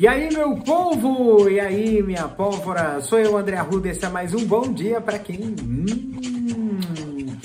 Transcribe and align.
E 0.00 0.06
aí, 0.06 0.32
meu 0.32 0.54
povo! 0.54 1.50
E 1.50 1.58
aí, 1.58 2.00
minha 2.04 2.28
pólvora? 2.28 3.00
Sou 3.00 3.18
eu, 3.18 3.36
André 3.36 3.56
Arruda, 3.56 3.88
esse 3.88 4.04
é 4.04 4.08
mais 4.08 4.32
um 4.32 4.46
bom 4.46 4.72
dia 4.72 5.00
para 5.00 5.18
quem... 5.18 5.56
Hum, 5.60 7.36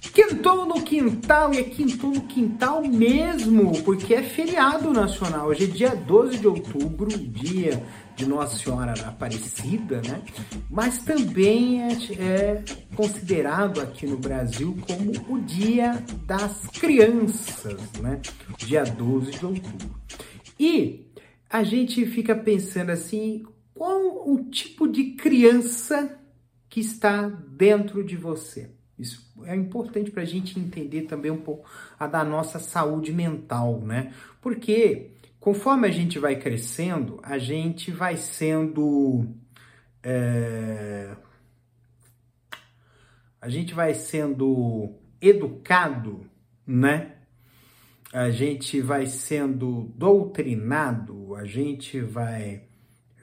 quintou 0.00 0.64
no 0.64 0.80
quintal, 0.80 1.52
e 1.52 1.58
é 1.58 1.62
quintou 1.62 2.10
no 2.12 2.22
quintal 2.22 2.82
mesmo, 2.82 3.72
porque 3.82 4.14
é 4.14 4.22
feriado 4.22 4.90
nacional. 4.90 5.48
Hoje 5.48 5.64
é 5.64 5.66
dia 5.66 5.94
12 5.94 6.38
de 6.38 6.46
outubro, 6.46 7.08
dia 7.10 7.84
de 8.16 8.24
Nossa 8.24 8.56
Senhora 8.56 8.94
Aparecida, 9.06 10.00
né? 10.08 10.22
Mas 10.70 10.96
também 11.04 11.82
é, 11.82 11.92
é 12.18 12.64
considerado 12.96 13.82
aqui 13.82 14.06
no 14.06 14.16
Brasil 14.16 14.78
como 14.86 15.12
o 15.28 15.38
dia 15.42 16.02
das 16.24 16.68
crianças, 16.68 17.78
né? 18.00 18.18
Dia 18.56 18.82
12 18.82 19.32
de 19.32 19.44
outubro. 19.44 19.90
E 20.58 21.11
a 21.52 21.62
gente 21.62 22.06
fica 22.06 22.34
pensando 22.34 22.88
assim, 22.88 23.44
qual 23.74 24.26
o 24.26 24.42
tipo 24.50 24.88
de 24.88 25.12
criança 25.12 26.18
que 26.66 26.80
está 26.80 27.28
dentro 27.28 28.02
de 28.02 28.16
você? 28.16 28.70
Isso 28.98 29.30
é 29.44 29.54
importante 29.54 30.10
para 30.10 30.22
a 30.22 30.26
gente 30.26 30.58
entender 30.58 31.02
também 31.02 31.30
um 31.30 31.42
pouco 31.42 31.68
a 31.98 32.06
da 32.06 32.24
nossa 32.24 32.58
saúde 32.58 33.12
mental, 33.12 33.82
né? 33.82 34.14
Porque 34.40 35.12
conforme 35.38 35.86
a 35.86 35.90
gente 35.90 36.18
vai 36.18 36.36
crescendo, 36.36 37.20
a 37.22 37.36
gente 37.36 37.90
vai 37.90 38.16
sendo. 38.16 39.28
É... 40.02 41.14
A 43.38 43.48
gente 43.50 43.74
vai 43.74 43.92
sendo 43.92 44.94
educado, 45.20 46.26
né? 46.66 47.16
A 48.12 48.30
gente 48.30 48.80
vai 48.80 49.06
sendo 49.06 49.90
doutrinado, 49.96 51.34
a 51.34 51.44
gente 51.46 52.00
vai 52.00 52.64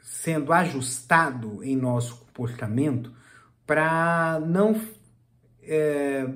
sendo 0.02 0.52
ajustado 0.52 1.63
em 1.63 1.75
nosso 1.75 2.17
comportamento 2.17 3.13
para 3.65 4.41
não 4.46 4.81
é, 5.62 6.27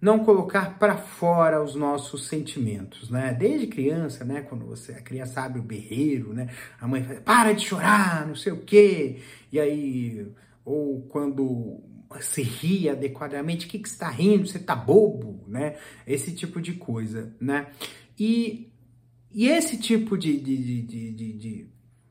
não 0.00 0.24
colocar 0.24 0.78
para 0.78 0.96
fora 0.96 1.62
os 1.62 1.74
nossos 1.74 2.28
sentimentos, 2.28 3.10
né? 3.10 3.32
Desde 3.32 3.66
criança, 3.66 4.24
né? 4.24 4.42
Quando 4.42 4.66
você 4.66 4.92
a 4.92 5.00
criança 5.00 5.40
abre 5.40 5.60
o 5.60 5.64
berreiro, 5.64 6.34
né? 6.34 6.48
A 6.80 6.86
mãe 6.86 7.02
fala, 7.02 7.20
para 7.20 7.52
de 7.52 7.64
chorar, 7.64 8.26
não 8.26 8.34
sei 8.34 8.52
o 8.52 8.62
quê. 8.62 9.22
E 9.50 9.58
aí, 9.58 10.26
ou 10.64 11.02
quando 11.02 11.82
se 12.20 12.42
ri 12.42 12.88
adequadamente, 12.88 13.66
o 13.66 13.68
que, 13.68 13.78
que 13.78 13.88
está 13.88 14.08
rindo? 14.08 14.46
Você 14.46 14.58
está 14.58 14.74
bobo, 14.74 15.44
né? 15.46 15.76
Esse 16.06 16.34
tipo 16.34 16.60
de 16.60 16.74
coisa, 16.74 17.34
né? 17.40 17.68
E, 18.18 18.72
e 19.30 19.48
esse 19.48 19.78
tipo 19.78 20.18
de, 20.18 20.38
de, 20.38 20.56
de, 20.56 20.82
de, 20.82 21.32
de, 21.32 21.68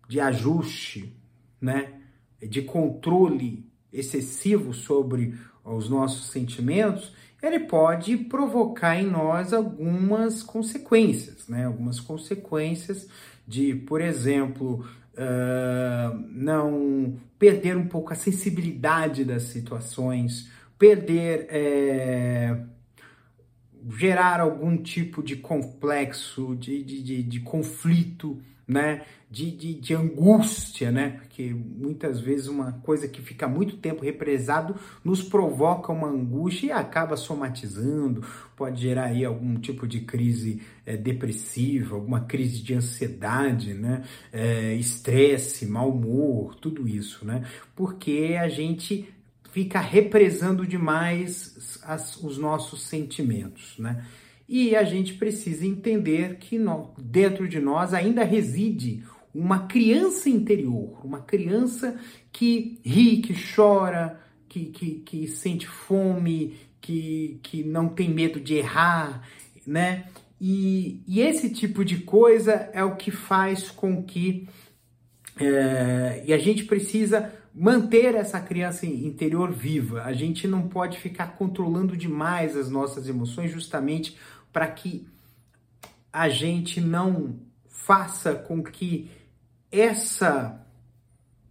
de 0.08 0.20
ajuste, 0.20 1.14
né? 1.60 2.02
De 2.42 2.62
controle 2.62 3.70
excessivo 3.92 4.74
sobre 4.74 5.38
os 5.64 5.90
nossos 5.90 6.32
sentimentos, 6.32 7.14
ele 7.44 7.60
pode 7.62 8.18
provocar 8.18 9.00
em 9.00 9.06
nós 9.06 9.54
algumas 9.54 10.42
consequências, 10.42 11.48
né? 11.48 11.66
Algumas 11.66 12.00
consequências 12.00 13.08
de, 13.48 13.76
por 13.76 14.00
exemplo, 14.00 14.86
não 16.32 17.18
perder 17.38 17.76
um 17.76 17.88
pouco 17.88 18.14
a 18.14 18.16
sensibilidade 18.16 19.26
das 19.26 19.44
situações, 19.44 20.50
perder, 20.78 21.48
é, 21.50 22.58
gerar 23.98 24.40
algum 24.40 24.78
tipo 24.78 25.22
de 25.22 25.36
complexo, 25.36 26.56
de, 26.56 26.84
de, 26.84 27.04
de, 27.04 27.24
de 27.24 27.40
conflito, 27.42 28.42
né? 28.70 29.02
De, 29.32 29.52
de, 29.52 29.74
de, 29.76 29.94
angústia, 29.94 30.92
né? 30.92 31.10
Porque 31.20 31.54
muitas 31.54 32.20
vezes 32.20 32.48
uma 32.48 32.74
coisa 32.84 33.08
que 33.08 33.22
fica 33.22 33.48
muito 33.48 33.78
tempo 33.78 34.04
represado 34.04 34.76
nos 35.04 35.22
provoca 35.24 35.92
uma 35.92 36.08
angústia 36.08 36.68
e 36.68 36.72
acaba 36.72 37.16
somatizando, 37.16 38.24
pode 38.56 38.82
gerar 38.82 39.06
aí 39.06 39.24
algum 39.26 39.60
tipo 39.60 39.88
de 39.88 40.02
crise 40.02 40.62
é, 40.86 40.98
depressiva, 40.98 41.96
alguma 41.96 42.22
crise 42.22 42.62
de 42.64 42.74
ansiedade, 42.74 43.74
né? 43.74 44.04
É, 44.32 44.74
estresse, 44.76 45.66
mau 45.66 45.92
humor, 45.92 46.56
tudo 46.56 46.88
isso, 46.88 47.26
né? 47.26 47.44
Porque 47.76 48.36
a 48.40 48.48
gente 48.48 49.12
fica 49.52 49.80
represando 49.80 50.66
demais 50.66 51.80
as, 51.84 52.16
os 52.18 52.38
nossos 52.38 52.88
sentimentos, 52.88 53.78
né? 53.80 54.06
E 54.50 54.76
a 54.76 54.84
gente 54.84 55.14
precisa 55.14 55.64
entender 55.64 56.38
que 56.38 56.60
dentro 56.98 57.48
de 57.48 57.60
nós 57.60 57.94
ainda 57.94 58.24
reside 58.24 59.04
uma 59.32 59.68
criança 59.68 60.28
interior, 60.28 61.00
uma 61.06 61.20
criança 61.20 62.00
que 62.32 62.80
ri, 62.84 63.18
que 63.18 63.36
chora, 63.56 64.20
que, 64.48 64.66
que, 64.66 64.92
que 65.06 65.28
sente 65.28 65.68
fome, 65.68 66.58
que, 66.82 67.40
que 67.44 67.64
não 67.64 67.90
tem 67.90 68.10
medo 68.10 68.40
de 68.40 68.56
errar, 68.56 69.22
né? 69.68 70.06
E, 70.42 71.04
e 71.08 71.22
esse 71.22 71.52
tipo 71.52 71.86
de 71.86 71.98
coisa 71.98 72.72
é 72.74 72.84
o 72.84 72.96
que 72.96 73.12
faz 73.12 73.70
com 73.70 74.02
que. 74.04 74.48
É, 75.40 76.24
e 76.28 76.34
a 76.34 76.38
gente 76.38 76.66
precisa 76.66 77.34
manter 77.56 78.14
essa 78.16 78.40
criança 78.40 78.86
interior 78.86 79.52
viva. 79.52 80.04
A 80.04 80.14
gente 80.14 80.48
não 80.48 80.68
pode 80.68 81.00
ficar 81.00 81.36
controlando 81.38 81.96
demais 81.96 82.58
as 82.58 82.70
nossas 82.70 83.08
emoções, 83.08 83.52
justamente 83.52 84.18
para 84.52 84.68
que 84.68 85.08
a 86.12 86.28
gente 86.28 86.82
não 86.82 87.40
faça 87.68 88.36
com 88.36 88.62
que 88.62 89.10
essa 89.72 90.66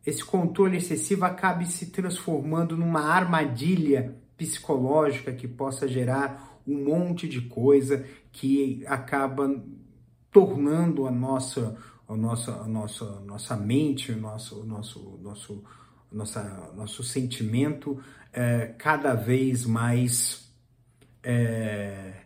esse 0.04 0.24
controle 0.24 0.78
excessivo 0.78 1.26
acabe 1.26 1.66
se 1.66 1.86
transformando 1.86 2.76
numa 2.76 3.02
armadilha 3.02 4.16
psicológica 4.38 5.32
que 5.32 5.46
possa 5.46 5.86
gerar 5.86 6.58
um 6.66 6.84
monte 6.84 7.28
de 7.28 7.42
coisa 7.42 8.06
que 8.32 8.82
acaba 8.86 9.62
tornando 10.30 11.06
a 11.06 11.10
nossa 11.10 11.76
a 12.08 12.16
nossa 12.16 12.52
a 12.52 12.66
nossa 12.66 13.04
a 13.04 13.20
nossa 13.20 13.56
mente, 13.56 14.12
o 14.12 14.20
nosso 14.20 14.64
nosso 14.64 15.18
nosso 15.22 15.64
nossa, 16.10 16.72
nosso 16.74 17.02
sentimento 17.02 18.02
é, 18.32 18.74
cada 18.78 19.14
vez 19.14 19.66
mais 19.66 20.50
é, 21.22 22.24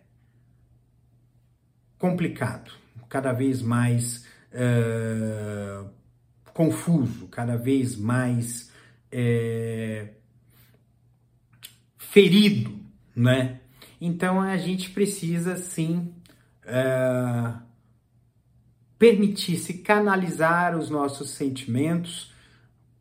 complicado, 1.99 2.73
cada 3.09 3.33
vez 3.33 3.63
mais 3.63 4.27
uh, 4.53 5.89
confuso, 6.53 7.29
cada 7.29 7.57
vez 7.57 7.97
mais 7.97 8.73
é, 9.11 10.15
ferido, 11.97 12.77
né? 13.15 13.61
Então 14.01 14.41
a 14.41 14.57
gente 14.57 14.91
precisa 14.91 15.57
sim 15.57 16.13
uh, 19.03 19.13
permitir 19.33 19.57
se 19.57 19.75
canalizar 19.79 20.79
os 20.79 20.89
nossos 20.89 21.31
sentimentos 21.31 22.33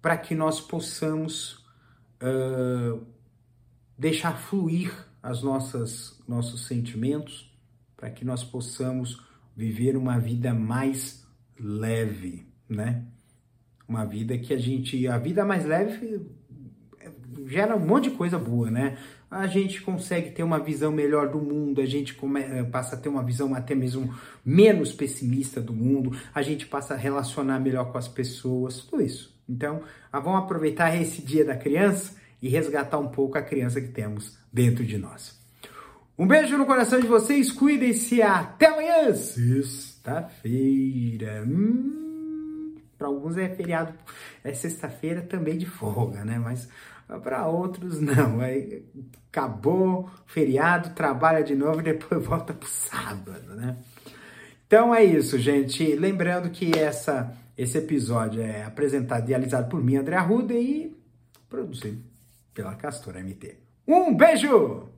para 0.02 0.18
que 0.18 0.34
nós 0.34 0.60
possamos 0.60 1.64
uh, 2.20 3.06
deixar 3.96 4.36
fluir 4.36 4.92
as 5.22 5.44
nossas 5.44 6.20
nossos 6.28 6.66
sentimentos 6.66 7.56
para 7.96 8.10
que 8.10 8.26
nós 8.26 8.44
possamos 8.44 9.22
viver 9.56 9.96
uma 9.96 10.18
vida 10.18 10.56
mais 10.56 11.24
leve, 11.60 12.48
né? 12.68 13.06
Uma 13.88 14.04
vida 14.04 14.36
que 14.40 14.54
a 14.56 14.58
gente. 14.58 15.08
A 15.08 15.20
vida 15.20 15.46
mais 15.46 15.66
leve 15.66 16.26
gera 17.48 17.76
um 17.76 17.86
monte 17.86 18.10
de 18.10 18.16
coisa 18.16 18.38
boa, 18.38 18.72
né? 18.72 18.98
A 19.30 19.48
gente 19.48 19.82
consegue 19.82 20.32
ter 20.32 20.44
uma 20.44 20.60
visão 20.60 20.92
melhor 20.92 21.30
do 21.30 21.40
mundo, 21.40 21.82
a 21.82 21.86
gente 21.86 22.14
come, 22.14 22.42
eh, 22.42 22.64
passa 22.64 22.96
a 22.96 23.00
ter 23.00 23.10
uma 23.10 23.24
visão 23.24 23.54
até 23.56 23.74
mesmo 23.74 24.14
menos 24.44 24.92
pessimista 24.92 25.62
do 25.62 25.74
mundo, 25.74 26.18
a 26.34 26.42
gente 26.42 26.66
passa 26.66 26.96
a 26.96 26.98
relacionar 26.98 27.60
melhor 27.60 27.92
com 27.92 27.98
as 27.98 28.08
pessoas, 28.08 28.82
tudo 28.82 29.02
isso. 29.02 29.34
Então, 29.48 29.82
ah, 30.12 30.20
vamos 30.20 30.44
aproveitar 30.44 30.96
esse 30.96 31.22
dia 31.22 31.46
da 31.46 31.56
criança 31.56 32.16
e 32.42 32.50
resgatar 32.50 32.98
um 32.98 33.08
pouco 33.08 33.38
a 33.38 33.42
criança 33.42 33.80
que 33.80 33.90
temos 33.90 34.38
dentro 34.52 34.86
de 34.86 34.98
nós. 34.98 35.40
Um 36.18 36.28
beijo 36.28 36.58
no 36.58 36.66
coração 36.66 37.00
de 37.00 37.08
vocês, 37.08 37.52
cuidem-se, 37.52 38.22
até 38.22 38.68
amanhã, 38.68 39.14
sexta-feira. 39.14 41.46
Hum, 41.48 42.76
para 42.98 43.08
alguns 43.08 43.38
é 43.38 43.48
feriado, 43.50 43.94
é 44.44 44.54
sexta-feira 44.54 45.22
também 45.22 45.58
de 45.58 45.66
folga, 45.66 46.24
né? 46.24 46.38
Mas 46.38 46.70
para 47.20 47.48
outros 47.48 48.00
não. 48.02 48.40
Aí 48.42 48.86
acabou 49.32 50.10
feriado, 50.26 50.92
trabalha 50.92 51.44
de 51.44 51.56
novo 51.56 51.80
e 51.80 51.84
depois 51.84 52.24
volta 52.26 52.54
pro 52.54 52.68
sábado, 52.68 53.56
né? 53.56 53.78
Então 54.68 54.96
é 54.96 55.04
isso, 55.04 55.38
gente. 55.38 55.96
Lembrando 55.96 56.50
que 56.50 56.78
essa, 56.78 57.36
esse 57.58 57.78
episódio 57.78 58.42
é 58.42 58.64
apresentado 58.64 59.28
e 59.28 59.30
realizado 59.30 59.70
por 59.70 59.84
mim, 59.84 59.98
André 59.98 60.16
Arruda, 60.16 60.54
e 60.54 60.96
produzido 61.50 62.02
pela 62.54 62.76
Castora 62.76 63.20
MT. 63.20 63.58
Um 63.88 64.16
beijo! 64.16 64.90